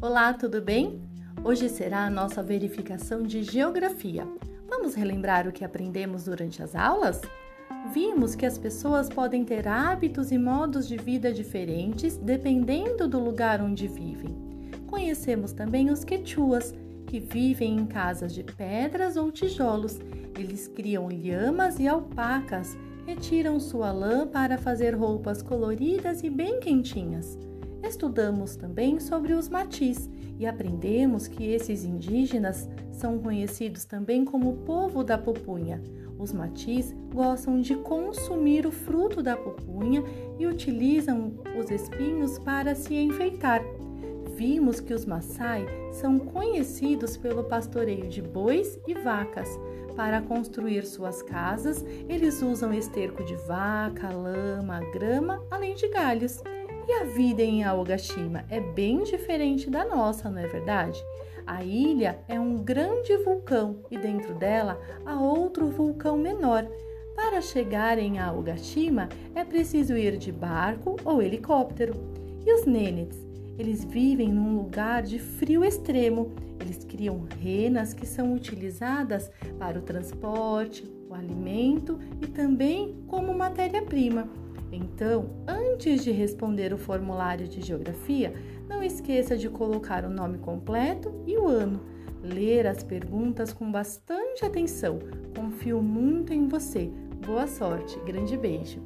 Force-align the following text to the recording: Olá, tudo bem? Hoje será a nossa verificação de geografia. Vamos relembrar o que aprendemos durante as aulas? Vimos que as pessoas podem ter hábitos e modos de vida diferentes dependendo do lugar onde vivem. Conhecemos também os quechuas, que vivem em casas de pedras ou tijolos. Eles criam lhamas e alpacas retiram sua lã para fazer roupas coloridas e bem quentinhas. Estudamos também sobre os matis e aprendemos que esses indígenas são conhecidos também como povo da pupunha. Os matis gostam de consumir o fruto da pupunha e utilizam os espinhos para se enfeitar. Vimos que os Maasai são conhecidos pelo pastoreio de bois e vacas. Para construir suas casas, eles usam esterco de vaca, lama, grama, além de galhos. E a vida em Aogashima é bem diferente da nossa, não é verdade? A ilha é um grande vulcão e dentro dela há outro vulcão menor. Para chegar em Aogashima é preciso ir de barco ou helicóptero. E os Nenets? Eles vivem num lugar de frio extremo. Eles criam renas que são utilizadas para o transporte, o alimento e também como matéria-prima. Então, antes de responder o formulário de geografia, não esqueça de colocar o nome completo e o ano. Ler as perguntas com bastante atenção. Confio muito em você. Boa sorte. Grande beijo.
Olá, 0.00 0.32
tudo 0.32 0.62
bem? 0.62 1.00
Hoje 1.42 1.68
será 1.68 2.06
a 2.06 2.10
nossa 2.10 2.40
verificação 2.40 3.24
de 3.24 3.42
geografia. 3.42 4.24
Vamos 4.68 4.94
relembrar 4.94 5.48
o 5.48 5.52
que 5.52 5.64
aprendemos 5.64 6.24
durante 6.24 6.62
as 6.62 6.76
aulas? 6.76 7.20
Vimos 7.92 8.36
que 8.36 8.46
as 8.46 8.56
pessoas 8.56 9.08
podem 9.08 9.44
ter 9.44 9.66
hábitos 9.66 10.30
e 10.30 10.38
modos 10.38 10.86
de 10.86 10.96
vida 10.96 11.32
diferentes 11.32 12.16
dependendo 12.16 13.08
do 13.08 13.18
lugar 13.18 13.60
onde 13.60 13.88
vivem. 13.88 14.36
Conhecemos 14.86 15.52
também 15.52 15.90
os 15.90 16.04
quechuas, 16.04 16.72
que 17.06 17.18
vivem 17.18 17.76
em 17.78 17.86
casas 17.86 18.32
de 18.32 18.44
pedras 18.44 19.16
ou 19.16 19.32
tijolos. 19.32 19.98
Eles 20.38 20.68
criam 20.68 21.08
lhamas 21.08 21.80
e 21.80 21.88
alpacas 21.88 22.76
retiram 23.04 23.58
sua 23.58 23.90
lã 23.90 24.26
para 24.26 24.58
fazer 24.58 24.94
roupas 24.94 25.42
coloridas 25.42 26.22
e 26.22 26.28
bem 26.28 26.60
quentinhas. 26.60 27.38
Estudamos 27.82 28.56
também 28.56 28.98
sobre 28.98 29.32
os 29.32 29.48
matis 29.48 30.10
e 30.38 30.46
aprendemos 30.46 31.26
que 31.26 31.44
esses 31.52 31.84
indígenas 31.84 32.68
são 32.92 33.18
conhecidos 33.18 33.84
também 33.84 34.24
como 34.24 34.58
povo 34.58 35.02
da 35.02 35.16
pupunha. 35.16 35.82
Os 36.18 36.32
matis 36.32 36.94
gostam 37.14 37.60
de 37.60 37.76
consumir 37.76 38.66
o 38.66 38.72
fruto 38.72 39.22
da 39.22 39.36
pupunha 39.36 40.02
e 40.38 40.46
utilizam 40.46 41.34
os 41.58 41.70
espinhos 41.70 42.38
para 42.38 42.74
se 42.74 42.94
enfeitar. 42.94 43.62
Vimos 44.34 44.80
que 44.80 44.94
os 44.94 45.04
Maasai 45.04 45.66
são 45.92 46.18
conhecidos 46.18 47.16
pelo 47.16 47.44
pastoreio 47.44 48.08
de 48.08 48.22
bois 48.22 48.78
e 48.86 48.94
vacas. 48.94 49.48
Para 49.96 50.22
construir 50.22 50.84
suas 50.84 51.22
casas, 51.22 51.84
eles 52.08 52.40
usam 52.40 52.72
esterco 52.72 53.24
de 53.24 53.34
vaca, 53.34 54.10
lama, 54.10 54.80
grama, 54.92 55.44
além 55.50 55.74
de 55.74 55.88
galhos. 55.88 56.40
E 56.88 56.92
a 56.94 57.04
vida 57.04 57.42
em 57.42 57.62
Aogashima 57.64 58.46
é 58.48 58.60
bem 58.60 59.02
diferente 59.02 59.68
da 59.68 59.84
nossa, 59.84 60.30
não 60.30 60.38
é 60.38 60.46
verdade? 60.46 60.98
A 61.46 61.62
ilha 61.62 62.18
é 62.26 62.40
um 62.40 62.56
grande 62.56 63.14
vulcão 63.18 63.80
e 63.90 63.98
dentro 63.98 64.34
dela 64.34 64.80
há 65.04 65.20
outro 65.20 65.66
vulcão 65.68 66.16
menor. 66.16 66.66
Para 67.14 67.42
chegar 67.42 67.98
em 67.98 68.18
Aogashima 68.18 69.10
é 69.34 69.44
preciso 69.44 69.98
ir 69.98 70.16
de 70.16 70.32
barco 70.32 70.96
ou 71.04 71.20
helicóptero. 71.20 71.92
E 72.46 72.50
os 72.54 72.64
Nenets? 72.64 73.18
Eles 73.58 73.84
vivem 73.84 74.32
num 74.32 74.56
lugar 74.56 75.02
de 75.02 75.18
frio 75.18 75.62
extremo. 75.62 76.32
Eles 76.58 76.84
criam 76.84 77.26
renas 77.38 77.92
que 77.92 78.06
são 78.06 78.32
utilizadas 78.32 79.30
para 79.58 79.78
o 79.78 79.82
transporte, 79.82 80.90
o 81.06 81.12
alimento 81.12 81.98
e 82.22 82.26
também 82.26 83.04
como 83.08 83.34
matéria-prima. 83.34 84.26
Então, 84.70 85.30
antes 85.46 86.04
de 86.04 86.10
responder 86.10 86.72
o 86.72 86.78
formulário 86.78 87.48
de 87.48 87.60
geografia, 87.60 88.32
não 88.68 88.82
esqueça 88.82 89.36
de 89.36 89.48
colocar 89.48 90.04
o 90.04 90.10
nome 90.10 90.38
completo 90.38 91.12
e 91.26 91.36
o 91.36 91.46
ano. 91.48 91.80
Ler 92.22 92.66
as 92.66 92.82
perguntas 92.82 93.52
com 93.52 93.70
bastante 93.70 94.44
atenção. 94.44 94.98
Confio 95.34 95.80
muito 95.80 96.32
em 96.32 96.48
você. 96.48 96.90
Boa 97.24 97.46
sorte. 97.46 97.98
Grande 98.00 98.36
beijo. 98.36 98.82